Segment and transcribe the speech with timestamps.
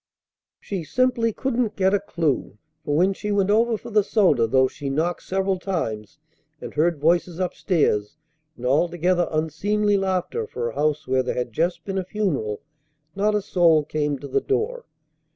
[0.59, 4.67] She simply couldn't get a clew; for, when she went over for the soda, though
[4.67, 6.17] she knocked several times,
[6.59, 8.17] and heard voices up stairs,
[8.57, 12.61] and altogether unseemly laughter for a house where there had just been a funeral,
[13.15, 14.85] not a soul came to the door!